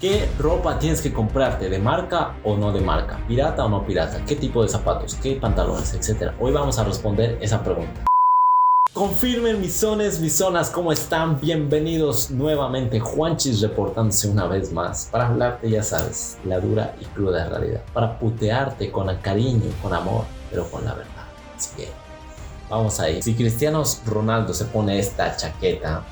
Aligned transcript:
¿Qué 0.00 0.28
ropa 0.38 0.78
tienes 0.78 1.02
que 1.02 1.12
comprarte? 1.12 1.68
¿De 1.68 1.80
marca 1.80 2.36
o 2.44 2.56
no 2.56 2.70
de 2.70 2.80
marca? 2.80 3.18
¿Pirata 3.26 3.64
o 3.64 3.68
no 3.68 3.84
pirata? 3.84 4.24
¿Qué 4.24 4.36
tipo 4.36 4.62
de 4.62 4.68
zapatos? 4.68 5.16
¿Qué 5.16 5.34
pantalones? 5.34 5.92
Etcétera. 5.92 6.36
Hoy 6.38 6.52
vamos 6.52 6.78
a 6.78 6.84
responder 6.84 7.36
esa 7.40 7.64
pregunta. 7.64 8.04
Confirmen 8.92 9.60
mis 9.60 9.74
zones, 9.74 10.20
mis 10.20 10.36
zonas, 10.36 10.70
¿cómo 10.70 10.92
están? 10.92 11.40
Bienvenidos 11.40 12.30
nuevamente. 12.30 13.00
Juanchis 13.00 13.60
reportándose 13.60 14.28
una 14.28 14.46
vez 14.46 14.72
más 14.72 15.08
para 15.10 15.26
hablarte, 15.26 15.68
ya 15.68 15.82
sabes, 15.82 16.38
la 16.44 16.60
dura 16.60 16.94
y 17.00 17.04
cruda 17.06 17.48
realidad. 17.48 17.82
Para 17.92 18.20
putearte 18.20 18.92
con 18.92 19.12
cariño, 19.16 19.68
con 19.82 19.92
amor, 19.92 20.26
pero 20.48 20.70
con 20.70 20.84
la 20.84 20.94
verdad. 20.94 21.26
Así 21.56 21.70
que 21.76 21.88
vamos 22.70 23.00
ahí. 23.00 23.20
Si 23.20 23.34
Cristiano 23.34 23.82
Ronaldo 24.06 24.54
se 24.54 24.66
pone 24.66 24.96
esta 24.96 25.34
chaqueta, 25.34 26.04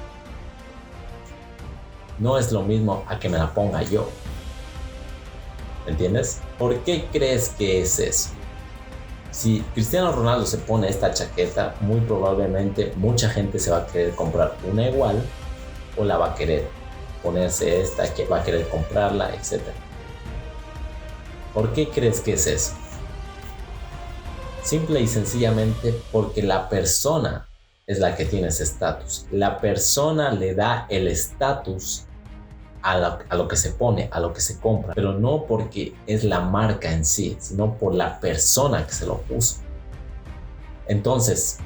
no 2.18 2.38
es 2.38 2.52
lo 2.52 2.62
mismo 2.62 3.04
a 3.08 3.18
que 3.18 3.28
me 3.28 3.38
la 3.38 3.52
ponga 3.52 3.82
yo. 3.82 4.08
¿Entiendes? 5.86 6.40
¿Por 6.58 6.78
qué 6.80 7.06
crees 7.12 7.50
que 7.50 7.80
es 7.82 7.98
eso? 7.98 8.30
Si 9.30 9.60
Cristiano 9.74 10.12
Ronaldo 10.12 10.46
se 10.46 10.58
pone 10.58 10.88
esta 10.88 11.12
chaqueta, 11.12 11.74
muy 11.80 12.00
probablemente 12.00 12.92
mucha 12.96 13.28
gente 13.28 13.58
se 13.58 13.70
va 13.70 13.78
a 13.78 13.86
querer 13.86 14.14
comprar 14.14 14.56
una 14.64 14.88
igual 14.88 15.22
o 15.96 16.04
la 16.04 16.16
va 16.16 16.32
a 16.32 16.34
querer 16.34 16.66
ponerse 17.22 17.82
esta, 17.82 18.12
que 18.14 18.24
va 18.24 18.40
a 18.40 18.44
querer 18.44 18.68
comprarla, 18.68 19.34
etc. 19.34 19.60
¿Por 21.52 21.72
qué 21.72 21.88
crees 21.88 22.20
que 22.20 22.34
es 22.34 22.46
eso? 22.46 22.72
Simple 24.62 25.00
y 25.00 25.06
sencillamente 25.06 25.94
porque 26.12 26.42
la 26.42 26.68
persona 26.68 27.46
es 27.86 27.98
la 27.98 28.16
que 28.16 28.24
tiene 28.24 28.48
ese 28.48 28.64
estatus. 28.64 29.26
La 29.30 29.60
persona 29.60 30.30
le 30.32 30.54
da 30.54 30.86
el 30.88 31.08
estatus 31.08 32.06
a, 32.82 33.36
lo 33.36 33.48
que 33.48 33.56
se 33.56 33.72
pone, 33.72 34.08
a 34.12 34.20
lo 34.20 34.32
que 34.32 34.40
se 34.40 34.58
compra, 34.60 34.94
pero 34.94 35.12
no 35.12 35.44
porque 35.46 35.94
es 36.06 36.24
la 36.24 36.40
marca 36.40 36.92
en 36.92 37.04
sí, 37.04 37.36
sino 37.40 37.76
por 37.76 37.94
la 37.94 38.20
persona 38.20 38.86
que 38.86 38.92
se 38.92 39.06
lo 39.06 39.18
puso. 39.22 39.56
Entonces, 40.86 41.58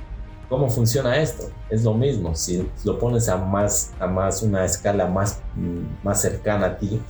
¿cómo 0.49 0.71
funciona 0.71 1.17
esto? 1.19 1.51
Es 1.69 1.85
lo 1.85 1.95
mismo, 1.95 2.35
si 2.35 2.69
lo 2.85 2.99
pones 2.99 3.29
a 3.29 3.37
más, 3.37 3.93
a 4.01 4.07
más 4.07 4.43
una 4.43 4.65
escala 4.65 5.07
más, 5.07 5.41
mm, 5.55 6.05
más 6.05 6.21
cercana 6.21 6.67
a 6.67 6.79
ti, 6.79 7.01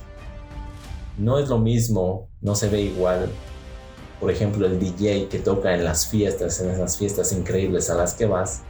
no 1.17 1.39
es 1.39 1.49
lo 1.49 1.57
mismo, 1.57 2.27
no 2.41 2.55
se 2.55 2.69
ve 2.69 2.81
igual. 2.81 3.29
Por 4.19 4.29
ejemplo, 4.29 4.65
el 4.65 4.79
DJ 4.79 5.29
que 5.29 5.39
toca 5.39 5.73
en 5.73 5.83
las 5.83 6.07
fiestas, 6.07 6.59
en 6.59 6.69
esas 6.69 6.97
fiestas 6.97 7.31
increíbles 7.31 7.89
a 7.89 7.95
las 7.95 8.13
que 8.13 8.25
vas, 8.25 8.61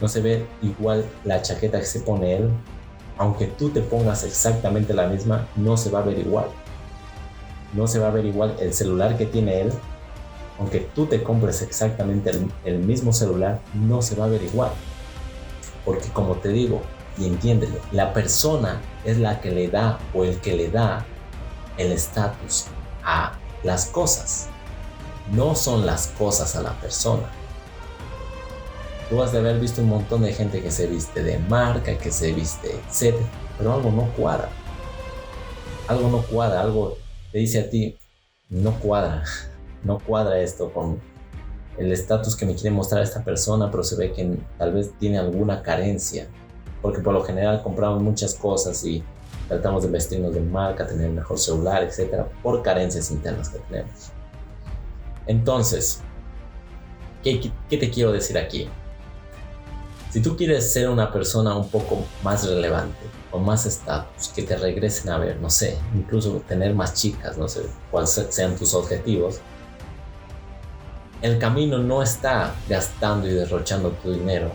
no 0.00 0.08
se 0.08 0.20
ve 0.20 0.46
igual 0.62 1.04
la 1.24 1.42
chaqueta 1.42 1.78
que 1.78 1.86
se 1.86 2.00
pone 2.00 2.36
él 2.36 2.50
aunque 3.20 3.48
tú 3.48 3.68
te 3.68 3.82
pongas 3.82 4.24
exactamente 4.24 4.94
la 4.94 5.06
misma, 5.06 5.46
no 5.54 5.76
se 5.76 5.90
va 5.90 5.98
a 5.98 6.02
ver 6.02 6.18
igual. 6.18 6.46
No 7.74 7.86
se 7.86 7.98
va 7.98 8.08
a 8.08 8.12
ver 8.12 8.24
igual 8.24 8.56
el 8.60 8.72
celular 8.72 9.18
que 9.18 9.26
tiene 9.26 9.60
él, 9.60 9.72
aunque 10.58 10.80
tú 10.94 11.04
te 11.04 11.22
compres 11.22 11.60
exactamente 11.60 12.30
el, 12.64 12.78
mismo 12.78 13.12
celular, 13.12 13.60
no 13.74 14.00
se 14.00 14.14
va 14.14 14.24
a 14.24 14.28
ver 14.28 14.42
igual. 14.42 14.70
Porque 15.84 16.08
como 16.08 16.36
te 16.36 16.48
digo, 16.48 16.80
y 17.18 17.26
entiéndelo, 17.26 17.76
la 17.92 18.14
persona 18.14 18.80
es 19.04 19.18
la 19.18 19.42
que 19.42 19.50
le 19.50 19.68
da 19.68 19.98
o 20.14 20.24
el 20.24 20.40
que 20.40 20.56
le 20.56 20.70
da 20.70 21.04
el 21.76 21.92
estatus 21.92 22.68
a 23.04 23.34
las 23.62 23.84
cosas. 23.84 24.48
No 25.30 25.54
son 25.54 25.84
las 25.84 26.06
cosas 26.06 26.56
a 26.56 26.62
la 26.62 26.72
persona. 26.80 27.30
Tú 29.10 29.20
has 29.20 29.32
de 29.32 29.38
haber 29.38 29.58
visto 29.58 29.82
un 29.82 29.88
montón 29.88 30.22
de 30.22 30.32
gente 30.32 30.62
que 30.62 30.70
se 30.70 30.86
viste 30.86 31.24
de 31.24 31.40
marca, 31.40 31.98
que 31.98 32.12
se 32.12 32.32
viste, 32.32 32.70
etc. 32.76 33.16
Pero 33.58 33.74
algo 33.74 33.90
no 33.90 34.04
cuadra. 34.12 34.48
Algo 35.88 36.08
no 36.08 36.22
cuadra, 36.22 36.60
algo 36.60 36.96
te 37.32 37.38
dice 37.38 37.58
a 37.58 37.68
ti, 37.68 37.98
no 38.48 38.78
cuadra, 38.78 39.24
no 39.82 39.98
cuadra 39.98 40.38
esto 40.38 40.72
con 40.72 41.00
el 41.76 41.90
estatus 41.90 42.36
que 42.36 42.46
me 42.46 42.54
quiere 42.54 42.70
mostrar 42.70 43.02
esta 43.02 43.24
persona, 43.24 43.68
pero 43.68 43.82
se 43.82 43.96
ve 43.96 44.12
que 44.12 44.38
tal 44.56 44.74
vez 44.74 44.92
tiene 45.00 45.18
alguna 45.18 45.60
carencia. 45.60 46.28
Porque 46.80 47.00
por 47.00 47.12
lo 47.12 47.24
general 47.24 47.64
compramos 47.64 48.00
muchas 48.00 48.36
cosas 48.36 48.84
y 48.84 49.02
tratamos 49.48 49.82
de 49.82 49.88
vestirnos 49.88 50.32
de 50.32 50.40
marca, 50.40 50.86
tener 50.86 51.10
mejor 51.10 51.36
celular, 51.36 51.82
etc. 51.82 52.26
por 52.44 52.62
carencias 52.62 53.10
internas 53.10 53.48
que 53.48 53.58
tenemos. 53.58 54.12
Entonces, 55.26 56.00
¿qué, 57.24 57.50
qué 57.68 57.76
te 57.76 57.90
quiero 57.90 58.12
decir 58.12 58.38
aquí? 58.38 58.68
Si 60.10 60.20
tú 60.20 60.36
quieres 60.36 60.72
ser 60.72 60.90
una 60.90 61.12
persona 61.12 61.54
un 61.54 61.68
poco 61.68 62.04
más 62.24 62.44
relevante 62.44 62.98
o 63.30 63.38
más 63.38 63.64
estatus, 63.64 64.26
que 64.34 64.42
te 64.42 64.56
regresen 64.56 65.08
a 65.08 65.18
ver, 65.18 65.36
no 65.36 65.48
sé, 65.48 65.78
incluso 65.94 66.42
tener 66.48 66.74
más 66.74 66.94
chicas, 66.94 67.38
no 67.38 67.46
sé 67.46 67.62
cuáles 67.92 68.10
sean 68.30 68.56
tus 68.56 68.74
objetivos, 68.74 69.38
el 71.22 71.38
camino 71.38 71.78
no 71.78 72.02
está 72.02 72.52
gastando 72.68 73.28
y 73.28 73.34
derrochando 73.34 73.90
tu 74.02 74.12
dinero 74.12 74.50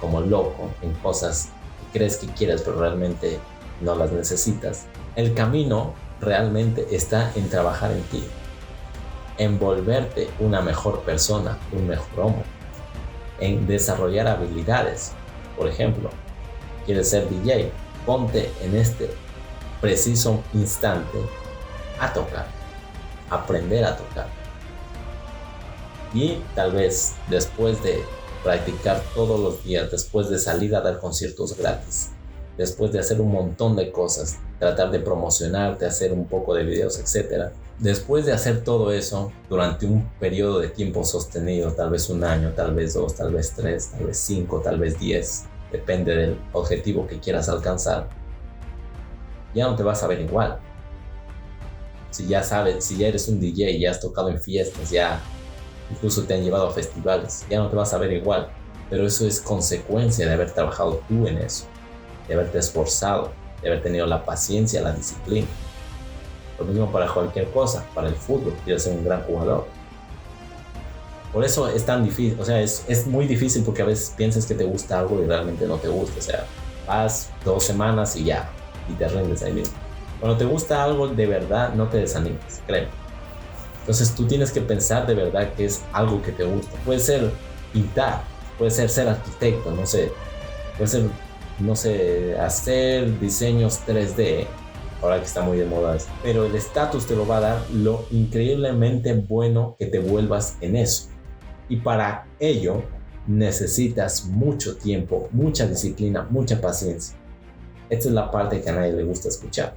como 0.00 0.20
loco 0.22 0.70
en 0.82 0.92
cosas 0.94 1.50
que 1.92 1.98
crees 1.98 2.16
que 2.16 2.26
quieres 2.26 2.62
pero 2.62 2.80
realmente 2.80 3.38
no 3.80 3.94
las 3.94 4.10
necesitas. 4.10 4.86
El 5.14 5.34
camino 5.34 5.94
realmente 6.20 6.84
está 6.90 7.30
en 7.36 7.48
trabajar 7.48 7.92
en 7.92 8.02
ti, 8.04 8.24
en 9.36 9.56
volverte 9.60 10.28
una 10.40 10.60
mejor 10.62 11.02
persona, 11.02 11.56
un 11.70 11.86
mejor 11.86 12.20
hombre 12.20 12.57
en 13.40 13.66
desarrollar 13.66 14.26
habilidades. 14.26 15.12
Por 15.56 15.68
ejemplo, 15.68 16.10
quieres 16.86 17.10
ser 17.10 17.28
DJ, 17.28 17.70
ponte 18.06 18.50
en 18.62 18.76
este 18.76 19.10
preciso 19.80 20.42
instante 20.54 21.18
a 22.00 22.12
tocar, 22.12 22.46
aprender 23.30 23.84
a 23.84 23.96
tocar. 23.96 24.28
Y 26.14 26.38
tal 26.54 26.72
vez 26.72 27.14
después 27.28 27.82
de 27.82 28.02
practicar 28.42 29.02
todos 29.14 29.38
los 29.38 29.64
días, 29.64 29.90
después 29.90 30.30
de 30.30 30.38
salir 30.38 30.74
a 30.74 30.80
dar 30.80 31.00
conciertos 31.00 31.56
gratis, 31.56 32.10
después 32.56 32.92
de 32.92 33.00
hacer 33.00 33.20
un 33.20 33.30
montón 33.30 33.76
de 33.76 33.92
cosas, 33.92 34.38
tratar 34.58 34.90
de 34.90 35.00
promocionarte, 35.00 35.86
hacer 35.86 36.12
un 36.12 36.26
poco 36.26 36.54
de 36.54 36.64
videos, 36.64 36.98
etc. 36.98 37.52
Después 37.78 38.26
de 38.26 38.32
hacer 38.32 38.64
todo 38.64 38.92
eso 38.92 39.32
durante 39.48 39.86
un 39.86 40.08
periodo 40.18 40.58
de 40.58 40.68
tiempo 40.68 41.04
sostenido, 41.04 41.72
tal 41.72 41.90
vez 41.90 42.10
un 42.10 42.24
año, 42.24 42.52
tal 42.52 42.74
vez 42.74 42.94
dos, 42.94 43.14
tal 43.14 43.32
vez 43.32 43.52
tres, 43.54 43.92
tal 43.92 44.06
vez 44.06 44.18
cinco, 44.18 44.60
tal 44.60 44.80
vez 44.80 44.98
diez, 44.98 45.44
depende 45.70 46.16
del 46.16 46.40
objetivo 46.52 47.06
que 47.06 47.20
quieras 47.20 47.48
alcanzar, 47.48 48.08
ya 49.54 49.68
no 49.68 49.76
te 49.76 49.84
vas 49.84 50.02
a 50.02 50.08
ver 50.08 50.20
igual. 50.20 50.58
Si 52.10 52.26
ya 52.26 52.42
sabes, 52.42 52.84
si 52.84 52.96
ya 52.96 53.08
eres 53.08 53.28
un 53.28 53.38
DJ, 53.38 53.78
ya 53.78 53.92
has 53.92 54.00
tocado 54.00 54.28
en 54.28 54.40
fiestas, 54.40 54.90
ya 54.90 55.20
incluso 55.88 56.24
te 56.24 56.34
han 56.34 56.42
llevado 56.42 56.66
a 56.66 56.72
festivales, 56.72 57.46
ya 57.48 57.60
no 57.60 57.68
te 57.68 57.76
vas 57.76 57.94
a 57.94 57.98
ver 57.98 58.12
igual. 58.12 58.48
Pero 58.90 59.06
eso 59.06 59.24
es 59.24 59.40
consecuencia 59.40 60.26
de 60.26 60.32
haber 60.32 60.50
trabajado 60.52 61.00
tú 61.08 61.28
en 61.28 61.38
eso, 61.38 61.66
de 62.26 62.34
haberte 62.34 62.58
esforzado, 62.58 63.30
de 63.62 63.68
haber 63.68 63.82
tenido 63.82 64.06
la 64.06 64.24
paciencia, 64.24 64.80
la 64.80 64.92
disciplina. 64.92 65.46
Lo 66.58 66.64
mismo 66.64 66.90
para 66.90 67.06
cualquier 67.08 67.50
cosa, 67.50 67.84
para 67.94 68.08
el 68.08 68.14
fútbol, 68.14 68.54
quieres 68.64 68.82
ser 68.82 68.96
un 68.96 69.04
gran 69.04 69.22
jugador. 69.22 69.66
Por 71.32 71.44
eso 71.44 71.68
es 71.68 71.84
tan 71.84 72.04
difícil, 72.04 72.40
o 72.40 72.44
sea, 72.44 72.60
es, 72.60 72.84
es 72.88 73.06
muy 73.06 73.26
difícil 73.26 73.62
porque 73.62 73.82
a 73.82 73.84
veces 73.84 74.14
piensas 74.16 74.46
que 74.46 74.54
te 74.54 74.64
gusta 74.64 74.98
algo 74.98 75.22
y 75.22 75.26
realmente 75.26 75.66
no 75.66 75.76
te 75.76 75.88
gusta. 75.88 76.18
O 76.18 76.22
sea, 76.22 76.44
vas 76.86 77.30
dos 77.44 77.62
semanas 77.64 78.16
y 78.16 78.24
ya, 78.24 78.48
y 78.88 78.94
te 78.94 79.08
rindes 79.08 79.42
ahí 79.42 79.52
mismo. 79.52 79.74
Cuando 80.20 80.36
te 80.36 80.44
gusta 80.44 80.82
algo 80.82 81.06
de 81.08 81.26
verdad, 81.26 81.74
no 81.74 81.86
te 81.88 81.98
desanimes, 81.98 82.62
créeme. 82.66 82.88
Entonces 83.80 84.14
tú 84.14 84.26
tienes 84.26 84.50
que 84.50 84.60
pensar 84.60 85.06
de 85.06 85.14
verdad 85.14 85.52
que 85.54 85.66
es 85.66 85.82
algo 85.92 86.20
que 86.22 86.32
te 86.32 86.44
gusta. 86.44 86.76
Puede 86.84 86.98
ser 86.98 87.30
pintar, 87.72 88.22
puede 88.58 88.70
ser 88.70 88.88
ser 88.88 89.08
arquitecto, 89.08 89.70
no 89.70 89.86
sé. 89.86 90.10
Puede 90.76 90.88
ser 90.88 91.02
no 91.60 91.74
sé, 91.74 92.36
hacer 92.38 93.18
diseños 93.18 93.80
3D, 93.86 94.46
ahora 95.02 95.18
que 95.18 95.26
está 95.26 95.42
muy 95.42 95.58
de 95.58 95.64
moda 95.64 95.96
pero 96.22 96.44
el 96.44 96.54
estatus 96.54 97.06
te 97.06 97.14
lo 97.14 97.26
va 97.26 97.38
a 97.38 97.40
dar 97.40 97.70
lo 97.70 98.06
increíblemente 98.10 99.14
bueno 99.14 99.76
que 99.78 99.86
te 99.86 99.98
vuelvas 99.98 100.56
en 100.60 100.76
eso. 100.76 101.08
Y 101.68 101.76
para 101.76 102.26
ello 102.40 102.82
necesitas 103.26 104.24
mucho 104.24 104.76
tiempo, 104.76 105.28
mucha 105.32 105.66
disciplina, 105.66 106.26
mucha 106.30 106.60
paciencia. 106.60 107.16
Esta 107.90 108.08
es 108.08 108.14
la 108.14 108.30
parte 108.30 108.60
que 108.60 108.70
a 108.70 108.74
nadie 108.74 108.92
le 108.92 109.04
gusta 109.04 109.28
escuchar, 109.28 109.74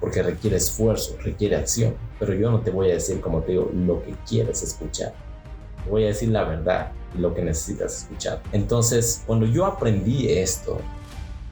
porque 0.00 0.22
requiere 0.22 0.56
esfuerzo, 0.56 1.16
requiere 1.22 1.56
acción, 1.56 1.94
pero 2.18 2.34
yo 2.34 2.50
no 2.50 2.60
te 2.60 2.70
voy 2.70 2.90
a 2.90 2.94
decir, 2.94 3.20
como 3.20 3.40
te 3.40 3.52
digo, 3.52 3.70
lo 3.72 4.02
que 4.02 4.14
quieres 4.28 4.62
escuchar. 4.62 5.14
Te 5.84 5.90
voy 5.90 6.04
a 6.04 6.08
decir 6.08 6.28
la 6.30 6.44
verdad 6.44 6.92
lo 7.16 7.34
que 7.34 7.42
necesitas 7.42 8.02
escuchar. 8.02 8.42
Entonces, 8.52 9.22
cuando 9.26 9.46
yo 9.46 9.64
aprendí 9.64 10.28
esto, 10.28 10.78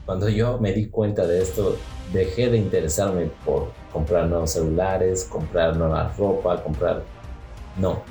cuando 0.07 0.29
yo 0.29 0.57
me 0.57 0.71
di 0.71 0.87
cuenta 0.87 1.27
de 1.27 1.41
esto, 1.41 1.75
dejé 2.13 2.49
de 2.49 2.57
interesarme 2.57 3.29
por 3.43 3.73
comprar 3.91 4.25
nuevos 4.27 4.51
celulares, 4.51 5.25
comprar 5.25 5.75
nueva 5.75 6.13
ropa, 6.17 6.63
comprar... 6.63 7.03
No. 7.75 8.01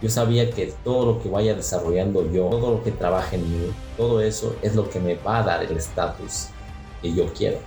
Yo 0.00 0.08
sabía 0.08 0.48
que 0.48 0.72
todo 0.84 1.14
lo 1.14 1.20
que 1.20 1.28
vaya 1.28 1.56
desarrollando 1.56 2.30
yo, 2.30 2.48
todo 2.48 2.76
lo 2.76 2.84
que 2.84 2.92
trabaje 2.92 3.34
en 3.34 3.50
mí, 3.50 3.72
todo 3.96 4.20
eso 4.20 4.54
es 4.62 4.76
lo 4.76 4.88
que 4.88 5.00
me 5.00 5.16
va 5.16 5.38
a 5.38 5.42
dar 5.42 5.64
el 5.64 5.76
estatus 5.76 6.50
que 7.02 7.12
yo 7.12 7.26
quiero. 7.34 7.58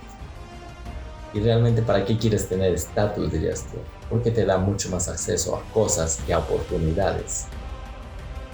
Y 1.34 1.40
realmente, 1.40 1.82
¿para 1.82 2.06
qué 2.06 2.16
quieres 2.16 2.48
tener 2.48 2.72
estatus, 2.72 3.30
dirías 3.30 3.66
tú? 3.70 3.76
Porque 4.08 4.30
te 4.30 4.46
da 4.46 4.56
mucho 4.56 4.88
más 4.88 5.10
acceso 5.10 5.56
a 5.56 5.74
cosas 5.74 6.20
y 6.26 6.32
a 6.32 6.38
oportunidades 6.38 7.48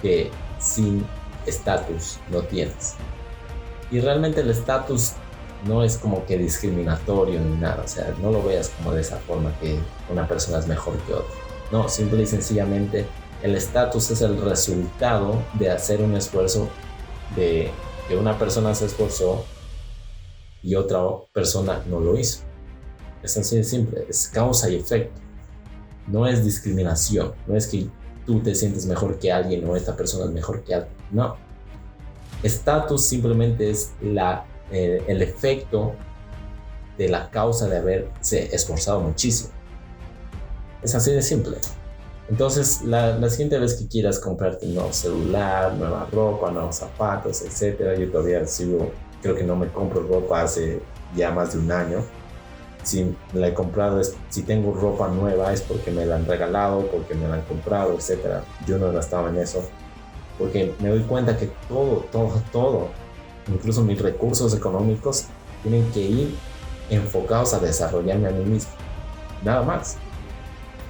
que 0.01 0.29
sin 0.59 1.05
estatus 1.45 2.19
no 2.29 2.41
tienes. 2.41 2.97
Y 3.91 3.99
realmente 3.99 4.41
el 4.41 4.49
estatus 4.49 5.13
no 5.65 5.83
es 5.83 5.97
como 5.97 6.25
que 6.25 6.37
discriminatorio 6.37 7.39
ni 7.39 7.57
nada, 7.57 7.83
o 7.83 7.87
sea, 7.87 8.13
no 8.21 8.31
lo 8.31 8.43
veas 8.43 8.69
como 8.69 8.93
de 8.93 9.01
esa 9.01 9.17
forma 9.17 9.53
que 9.59 9.77
una 10.09 10.27
persona 10.27 10.59
es 10.59 10.67
mejor 10.67 10.97
que 10.99 11.13
otra. 11.13 11.35
No, 11.71 11.89
simple 11.89 12.23
y 12.23 12.25
sencillamente 12.25 13.05
el 13.43 13.55
estatus 13.55 14.11
es 14.11 14.21
el 14.21 14.41
resultado 14.41 15.41
de 15.53 15.69
hacer 15.69 16.01
un 16.01 16.15
esfuerzo 16.15 16.67
de 17.35 17.71
que 18.07 18.15
una 18.15 18.37
persona 18.37 18.73
se 18.75 18.85
esforzó 18.85 19.45
y 20.61 20.75
otra 20.75 20.99
persona 21.31 21.83
no 21.87 21.99
lo 21.99 22.17
hizo. 22.17 22.39
Es 23.23 23.37
así 23.37 23.57
de 23.57 23.63
simple, 23.63 24.05
es 24.09 24.29
causa 24.29 24.69
y 24.69 24.75
efecto. 24.75 25.21
No 26.07 26.25
es 26.25 26.43
discriminación, 26.43 27.33
no 27.47 27.55
es 27.55 27.67
que 27.67 27.87
tú 28.25 28.41
te 28.41 28.55
sientes 28.55 28.85
mejor 28.85 29.19
que 29.19 29.31
alguien 29.31 29.67
o 29.69 29.75
esta 29.75 29.95
persona 29.95 30.25
es 30.25 30.31
mejor 30.31 30.63
que 30.63 30.75
alguien. 30.75 30.93
No. 31.11 31.37
Estatus 32.43 33.05
simplemente 33.05 33.69
es 33.69 33.93
la, 34.01 34.45
eh, 34.71 35.03
el 35.07 35.21
efecto 35.21 35.93
de 36.97 37.09
la 37.09 37.29
causa 37.29 37.67
de 37.67 37.77
haberse 37.77 38.53
esforzado 38.53 39.01
muchísimo. 39.01 39.51
Es 40.81 40.95
así 40.95 41.11
de 41.11 41.21
simple. 41.21 41.57
Entonces, 42.29 42.83
la, 42.83 43.17
la, 43.17 43.29
siguiente 43.29 43.57
vez 43.57 43.73
que 43.73 43.87
quieras 43.87 44.19
comprarte 44.19 44.67
un 44.67 44.75
nuevo 44.75 44.93
celular, 44.93 45.73
nueva 45.73 46.07
ropa, 46.11 46.51
nuevos 46.51 46.75
zapatos, 46.75 47.41
etcétera, 47.41 47.95
yo 47.95 48.11
todavía 48.11 48.45
sigo, 48.45 48.91
creo 49.21 49.35
que 49.35 49.43
no 49.43 49.55
me 49.55 49.67
compro 49.67 50.01
ropa 50.01 50.43
hace 50.43 50.81
ya 51.15 51.31
más 51.31 51.53
de 51.53 51.59
un 51.59 51.71
año 51.71 52.03
si 52.83 53.15
la 53.33 53.49
he 53.49 53.53
comprado, 53.53 53.99
es, 53.99 54.15
si 54.29 54.43
tengo 54.43 54.73
ropa 54.73 55.07
nueva 55.09 55.53
es 55.53 55.61
porque 55.61 55.91
me 55.91 56.05
la 56.05 56.15
han 56.15 56.25
regalado, 56.25 56.87
porque 56.87 57.13
me 57.13 57.27
la 57.27 57.35
han 57.35 57.41
comprado, 57.41 57.93
etc. 57.93 58.41
Yo 58.65 58.77
no 58.77 58.91
gastaba 58.91 59.29
en 59.29 59.37
eso, 59.37 59.63
porque 60.39 60.73
me 60.79 60.89
doy 60.89 61.01
cuenta 61.01 61.37
que 61.37 61.51
todo, 61.67 62.05
todo, 62.11 62.41
todo, 62.51 62.87
incluso 63.47 63.83
mis 63.83 64.01
recursos 64.01 64.55
económicos, 64.55 65.25
tienen 65.61 65.91
que 65.91 65.99
ir 65.99 66.35
enfocados 66.89 67.53
a 67.53 67.59
desarrollarme 67.59 68.29
a 68.29 68.31
mí 68.31 68.45
mismo. 68.45 68.71
Nada 69.43 69.61
más. 69.61 69.97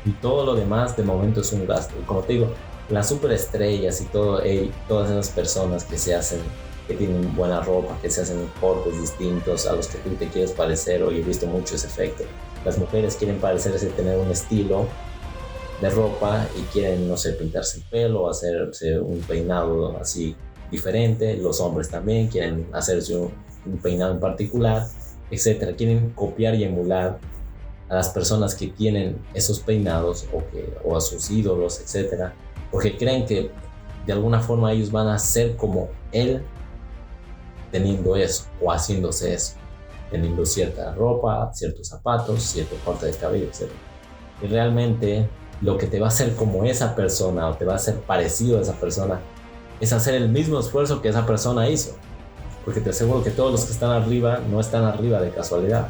Y 0.06 0.12
todo 0.12 0.46
lo 0.46 0.56
demás 0.56 0.96
de 0.96 1.04
momento 1.04 1.42
es 1.42 1.52
un 1.52 1.68
gasto. 1.68 1.96
Y 2.00 2.06
como 2.06 2.22
te 2.22 2.34
digo, 2.34 2.48
las 2.90 3.10
superestrellas 3.10 4.00
y 4.02 4.06
todo, 4.06 4.42
todas 4.88 5.10
esas 5.10 5.30
personas 5.30 5.84
que 5.84 5.98
se 5.98 6.16
hacen 6.16 6.40
que 6.88 6.96
tienen 6.96 7.36
buena 7.36 7.62
ropa, 7.62 7.96
que 8.02 8.10
se 8.10 8.22
hacen 8.22 8.50
cortes 8.60 9.00
distintos 9.00 9.68
a 9.68 9.74
los 9.74 9.88
que 9.88 10.00
tú 10.00 10.10
te 10.16 10.28
quieres 10.28 10.52
parecer. 10.52 11.04
Hoy 11.04 11.18
he 11.18 11.22
visto 11.22 11.46
mucho 11.46 11.76
ese 11.76 11.88
efecto. 11.88 12.24
Las 12.66 12.78
mujeres 12.78 13.16
quieren 13.16 13.40
parecerse, 13.40 13.88
tener 13.88 14.18
un 14.18 14.32
estilo 14.32 14.88
de 15.82 15.90
ropa 15.90 16.48
y 16.58 16.62
quieren, 16.74 17.08
no 17.08 17.16
sé, 17.18 17.34
pintarse 17.34 17.80
el 17.80 17.84
pelo, 17.86 18.30
hacerse 18.30 19.00
un 19.00 19.20
peinado 19.22 19.98
así 19.98 20.36
diferente. 20.72 21.38
Los 21.38 21.62
hombres 21.62 21.90
también 21.90 22.28
quieren 22.28 22.68
hacerse 22.74 23.16
un, 23.18 23.32
peinado 23.82 24.14
en 24.14 24.20
particular, 24.20 24.88
etcétera. 25.32 25.76
Quieren 25.76 26.12
copiar 26.12 26.56
y 26.56 26.64
emular 26.64 27.20
a 27.88 27.96
las 27.96 28.10
personas 28.10 28.56
que 28.56 28.68
tienen 28.68 29.18
esos 29.34 29.60
peinados 29.60 30.28
o, 30.34 30.40
que, 30.52 30.74
o 30.84 30.96
a 30.96 31.02
sus 31.02 31.30
ídolos, 31.30 31.80
etcétera, 31.82 32.34
porque 32.72 32.98
creen 32.98 33.26
que 33.26 33.52
de 34.06 34.14
alguna 34.14 34.40
forma 34.40 34.72
ellos 34.72 34.92
van 34.92 35.08
a 35.08 35.18
ser 35.18 35.56
como 35.56 35.90
él 36.12 36.44
teniendo 37.72 38.16
eso 38.16 38.46
o 38.62 38.72
haciéndose 38.72 39.34
eso, 39.34 39.54
teniendo 40.10 40.46
cierta 40.46 40.94
ropa, 40.94 41.52
ciertos 41.54 41.88
zapatos, 41.88 42.42
cierto 42.42 42.76
corte 42.84 43.08
de 43.08 43.14
cabello, 43.14 43.46
etc. 43.46 43.70
Y 44.42 44.48
realmente 44.48 45.28
lo 45.62 45.78
que 45.78 45.88
te 45.88 46.00
va 46.00 46.08
a 46.08 46.10
hacer 46.10 46.36
como 46.36 46.64
esa 46.64 46.96
persona 46.96 47.48
o 47.48 47.56
te 47.56 47.66
va 47.66 47.74
a 47.74 47.76
hacer 47.76 47.96
parecido 47.96 48.60
a 48.60 48.62
esa 48.62 48.74
persona 48.74 49.20
es 49.80 49.94
hacer 49.94 50.16
el 50.16 50.30
mismo 50.30 50.60
esfuerzo 50.60 51.02
que 51.02 51.10
esa 51.10 51.26
persona 51.26 51.70
hizo. 51.70 51.96
Porque 52.66 52.82
te 52.82 52.90
aseguro 52.90 53.24
que 53.24 53.32
todos 53.32 53.52
los 53.52 53.66
que 53.66 53.72
están 53.72 53.92
arriba 53.92 54.40
no 54.50 54.60
están 54.60 54.84
arriba 54.84 55.22
de 55.22 55.32
casualidad. 55.32 55.90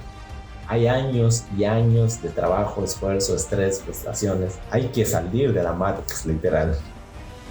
Hay 0.67 0.87
años 0.87 1.45
y 1.57 1.63
años 1.63 2.21
de 2.21 2.29
trabajo, 2.29 2.83
esfuerzo, 2.83 3.35
estrés, 3.35 3.81
frustraciones. 3.81 4.59
Hay 4.69 4.87
que 4.89 5.05
salir 5.05 5.51
de 5.51 5.63
la 5.63 5.73
matrix, 5.73 6.27
literal. 6.27 6.77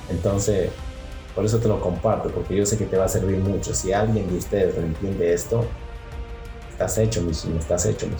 Entonces, 0.08 0.70
por 1.34 1.44
eso 1.44 1.58
te 1.58 1.68
lo 1.68 1.80
comparto, 1.80 2.30
porque 2.30 2.56
yo 2.56 2.64
sé 2.64 2.78
que 2.78 2.84
te 2.84 2.96
va 2.96 3.04
a 3.04 3.08
servir 3.08 3.38
mucho. 3.38 3.74
Si 3.74 3.92
alguien 3.92 4.28
de 4.28 4.38
ustedes 4.38 4.76
lo 4.76 4.82
entiende 4.82 5.32
esto, 5.32 5.64
estás 6.70 6.96
hecho, 6.98 7.20
mi 7.22 7.32
estás 7.32 7.86
hecho, 7.86 8.06
mi 8.06 8.14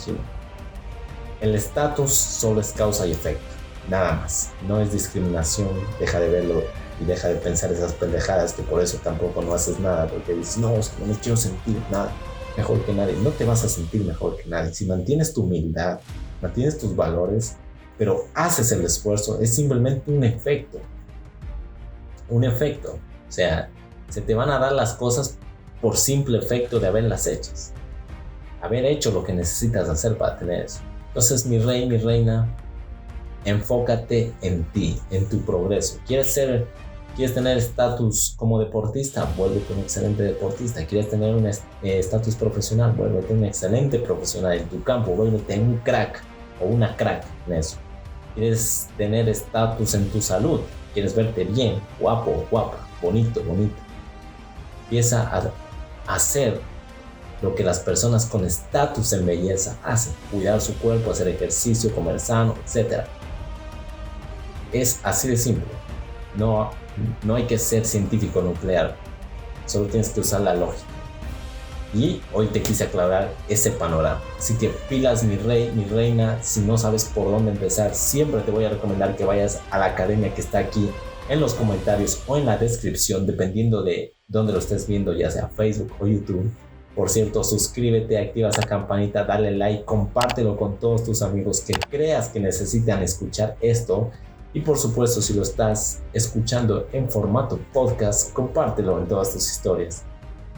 El 1.41 1.55
estatus 1.55 2.13
solo 2.13 2.61
es 2.61 2.73
causa 2.73 3.07
y 3.07 3.13
efecto, 3.13 3.58
nada 3.89 4.15
más. 4.15 4.51
No 4.67 4.81
es 4.81 4.93
discriminación, 4.93 5.69
deja 5.99 6.21
de 6.21 6.29
verlo 6.29 6.63
y 7.01 7.05
deja 7.05 7.29
de 7.29 7.37
pensar 7.37 7.73
esas 7.73 7.93
pendejadas 7.93 8.53
que 8.53 8.63
por 8.63 8.83
eso 8.83 8.99
tampoco 9.03 9.43
no 9.43 9.55
haces 9.55 9.79
nada, 9.79 10.07
porque 10.07 10.35
dices, 10.35 10.59
no, 10.59 10.71
no 10.71 11.07
me 11.07 11.15
quiero 11.15 11.37
sentir 11.37 11.77
nada 11.91 12.13
mejor 12.57 12.85
que 12.85 12.93
nadie. 12.93 13.15
No 13.23 13.31
te 13.31 13.45
vas 13.45 13.65
a 13.65 13.69
sentir 13.69 14.05
mejor 14.05 14.37
que 14.37 14.49
nadie. 14.49 14.75
Si 14.75 14.85
mantienes 14.87 15.33
tu 15.33 15.43
humildad, 15.43 16.01
mantienes 16.43 16.79
tus 16.79 16.95
valores, 16.95 17.57
pero 17.97 18.27
haces 18.35 18.71
el 18.73 18.85
esfuerzo, 18.85 19.41
es 19.41 19.55
simplemente 19.55 20.11
un 20.11 20.25
efecto. 20.25 20.79
Un 22.29 22.45
efecto. 22.45 22.99
O 23.29 23.33
sea, 23.33 23.71
se 24.09 24.21
te 24.21 24.35
van 24.35 24.51
a 24.51 24.59
dar 24.59 24.73
las 24.73 24.95
cosas 24.95 25.37
por 25.81 25.97
simple 25.97 26.39
efecto 26.39 26.81
de 26.81 26.89
haberlas 26.89 27.27
hechas. 27.27 27.73
Haber 28.61 28.85
hecho 28.85 29.13
lo 29.13 29.25
que 29.25 29.33
necesitas 29.33 29.89
hacer 29.89 30.19
para 30.19 30.37
tener 30.37 30.65
eso. 30.65 30.81
Entonces, 31.09 31.47
mi 31.47 31.59
rey, 31.59 31.89
mi 31.89 31.97
reina, 31.97 32.49
enfócate 33.49 34.33
en 34.43 34.65
ti, 34.73 34.99
en 35.11 35.29
tu 35.29 35.41
progreso. 35.41 35.99
¿Quieres 36.07 36.29
ser, 36.29 36.69
quieres 37.17 37.35
tener 37.35 37.59
estatus 37.59 38.35
como 38.37 38.59
deportista? 38.59 39.33
Vuélvete 39.37 39.73
un 39.73 39.81
excelente 39.81 40.23
deportista. 40.23 40.85
¿Quieres 40.87 41.11
tener 41.11 41.35
un 41.35 41.47
eh, 41.47 41.59
estatus 41.83 42.35
profesional? 42.35 42.93
Vuélvete 42.93 43.33
un 43.33 43.45
excelente 43.45 43.99
profesional 43.99 44.59
en 44.59 44.69
tu 44.69 44.83
campo. 44.83 45.13
Vuélvete 45.13 45.59
un 45.59 45.79
crack 45.79 46.23
o 46.61 46.67
una 46.67 46.97
crack 46.97 47.25
en 47.47 47.55
eso. 47.55 47.77
¿Quieres 48.35 48.89
tener 48.97 49.29
estatus 49.29 49.95
en 49.95 50.09
tu 50.11 50.21
salud? 50.21 50.61
¿Quieres 50.95 51.15
verte 51.15 51.45
bien, 51.45 51.81
guapo 52.01 52.47
guapa? 52.51 52.89
bonito, 53.03 53.43
bonito. 53.45 53.77
Empieza 54.85 55.23
a 55.29 55.53
hacer 56.07 56.61
lo 57.43 57.55
que 57.55 57.63
las 57.63 57.81
personas 57.81 58.27
con 58.27 58.45
estatus 58.45 59.13
en 59.13 59.27
belleza 59.27 59.77
hacen, 59.85 60.15
cuidar 60.31 60.61
su 60.61 60.75
cuerpo, 60.79 61.11
hacer 61.11 61.29
ejercicio, 61.29 61.95
comer 61.95 62.19
sano, 62.19 62.55
etc. 62.65 63.05
Es 64.73 65.01
así 65.03 65.29
de 65.29 65.37
simple. 65.37 65.65
No, 66.37 66.71
no 67.25 67.35
hay 67.35 67.45
que 67.45 67.59
ser 67.59 67.85
científico 67.85 68.43
nuclear, 68.43 68.97
solo 69.67 69.87
tienes 69.87 70.11
que 70.11 70.21
usar 70.21 70.43
la 70.43 70.55
lógica. 70.55 70.85
Y 71.95 72.21
hoy 72.35 72.49
te 72.49 72.61
quise 72.61 72.85
aclarar 72.85 73.33
ese 73.49 73.71
panorama. 73.71 74.21
Así 74.39 74.55
que 74.55 74.69
pilas 74.89 75.25
mi 75.25 75.37
rey, 75.37 75.73
mi 75.75 75.85
reina, 75.85 76.43
si 76.43 76.61
no 76.61 76.77
sabes 76.77 77.07
por 77.07 77.31
dónde 77.31 77.53
empezar, 77.53 77.95
siempre 77.95 78.43
te 78.43 78.51
voy 78.51 78.65
a 78.67 78.69
recomendar 78.69 79.17
que 79.17 79.25
vayas 79.25 79.63
a 79.71 79.79
la 79.79 79.87
academia 79.87 80.35
que 80.35 80.43
está 80.43 80.59
aquí 80.59 80.91
en 81.31 81.41
los 81.41 81.55
comentarios 81.55 82.23
o 82.27 82.37
en 82.37 82.47
la 82.47 82.59
descripción, 82.59 83.27
dependiendo 83.27 83.83
de 83.83 84.15
dónde 84.27 84.53
lo 84.53 84.59
estés 84.59 84.87
viendo, 84.87 85.15
ya 85.15 85.31
sea 85.31 85.49
Facebook 85.49 85.93
o 85.99 86.07
YouTube. 86.07 86.51
Por 86.95 87.09
cierto, 87.11 87.45
suscríbete, 87.45 88.19
activa 88.19 88.49
esa 88.49 88.63
campanita, 88.63 89.25
dale 89.25 89.53
like, 89.53 89.85
compártelo 89.85 90.57
con 90.57 90.79
todos 90.79 91.05
tus 91.05 91.23
amigos 91.23 91.61
que 91.61 91.75
creas 91.75 92.29
que 92.29 92.41
necesitan 92.41 93.03
escuchar 93.03 93.57
esto. 93.61 94.11
Y 94.53 94.61
por 94.61 94.79
supuesto, 94.79 95.21
si 95.21 95.35
lo 95.35 95.43
estás 95.43 96.01
escuchando 96.13 96.89
en 96.93 97.09
formato 97.09 97.59
podcast, 97.73 98.33
compártelo 98.33 98.99
en 98.99 99.07
todas 99.07 99.33
tus 99.33 99.51
historias 99.51 100.05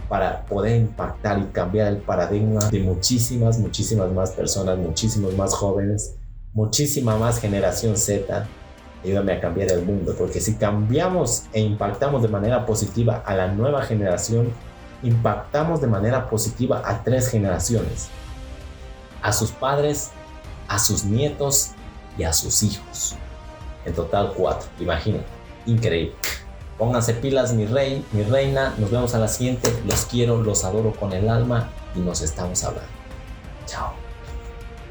para 0.09 0.45
poder 0.47 0.81
impactar 0.81 1.39
y 1.39 1.45
cambiar 1.47 1.89
el 1.89 1.99
paradigma 1.99 2.69
de 2.71 2.81
muchísimas, 2.81 3.59
muchísimas 3.59 4.13
más 4.13 4.31
personas, 4.31 4.79
muchísimos 4.79 5.35
más 5.37 5.55
jóvenes, 5.55 6.17
muchísima 6.53 7.17
más 7.17 7.41
generación 7.41 7.97
Z 7.97 8.47
ayúdame 9.05 9.33
a 9.33 9.41
cambiar 9.41 9.71
el 9.73 9.85
mundo, 9.85 10.15
porque 10.17 10.41
si 10.41 10.57
cambiamos 10.57 11.45
e 11.53 11.61
impactamos 11.61 12.23
de 12.23 12.29
manera 12.29 12.67
positiva 12.67 13.23
a 13.25 13.35
la 13.35 13.49
nueva 13.49 13.83
generación, 13.83 14.53
impactamos 15.03 15.81
de 15.81 15.87
manera 15.87 16.29
positiva 16.29 16.83
a 16.85 17.03
tres 17.03 17.29
generaciones, 17.29 18.09
a 19.23 19.33
sus 19.33 19.51
padres, 19.51 20.11
a 20.69 20.79
sus 20.79 21.05
nietos 21.05 21.71
y 22.19 22.25
a 22.25 22.33
sus 22.33 22.63
hijos. 22.63 23.17
En 23.85 23.95
total 23.95 24.33
cuatro, 24.37 24.69
imagínate, 24.79 25.25
increíble. 25.67 26.15
Pónganse 26.79 27.15
pilas 27.15 27.53
mi 27.53 27.67
rey, 27.67 28.05
mi 28.13 28.23
reina, 28.23 28.75
nos 28.79 28.91
vemos 28.91 29.15
a 29.15 29.19
la 29.19 29.29
siguiente, 29.29 29.71
los 29.87 30.07
quiero, 30.07 30.43
los 30.43 30.65
adoro 30.65 30.93
con 30.93 31.13
el 31.13 31.29
alma 31.29 31.69
y 31.95 32.01
nos 32.01 32.23
estamos 32.23 32.65
hablando. 32.65 32.91
Chao. 33.67 34.00